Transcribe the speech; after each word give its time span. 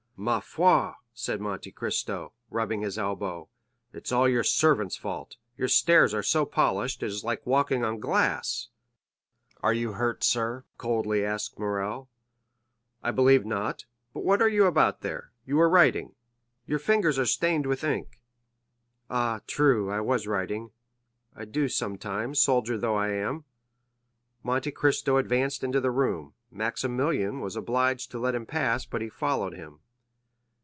"Ma 0.23 0.39
foi," 0.39 0.91
said 1.15 1.41
Monte 1.41 1.71
Cristo, 1.71 2.31
rubbing 2.51 2.81
his 2.81 2.99
elbow, 2.99 3.49
"it's 3.91 4.11
all 4.11 4.29
your 4.29 4.43
servant's 4.43 4.95
fault; 4.95 5.37
your 5.57 5.67
stairs 5.67 6.13
are 6.13 6.21
so 6.21 6.45
polished, 6.45 7.01
it 7.01 7.07
is 7.07 7.23
like 7.23 7.43
walking 7.43 7.83
on 7.83 7.97
glass." 7.99 8.67
"Are 9.63 9.73
you 9.73 9.93
hurt, 9.93 10.23
sir?" 10.23 10.63
coldly 10.77 11.25
asked 11.25 11.57
Morrel. 11.57 12.07
"I 13.01 13.09
believe 13.09 13.47
not. 13.47 13.85
But 14.13 14.23
what 14.23 14.43
are 14.43 14.47
you 14.47 14.65
about 14.67 15.01
there? 15.01 15.31
You 15.47 15.55
were 15.55 15.67
writing." 15.67 16.09
"I?" 16.09 16.13
"Your 16.67 16.77
fingers 16.77 17.17
are 17.17 17.25
stained 17.25 17.65
with 17.65 17.83
ink." 17.83 18.19
"Ah, 19.09 19.41
true, 19.47 19.89
I 19.89 20.01
was 20.01 20.27
writing. 20.27 20.69
I 21.35 21.45
do 21.45 21.67
sometimes, 21.67 22.39
soldier 22.39 22.77
though 22.77 22.95
I 22.95 23.07
am." 23.09 23.45
Monte 24.43 24.69
Cristo 24.69 25.17
advanced 25.17 25.63
into 25.63 25.81
the 25.81 25.89
room; 25.89 26.35
Maximilian 26.51 27.39
was 27.39 27.55
obliged 27.55 28.11
to 28.11 28.19
let 28.19 28.35
him 28.35 28.45
pass, 28.45 28.85
but 28.85 29.01
he 29.01 29.09
followed 29.09 29.53
him. 29.55 29.79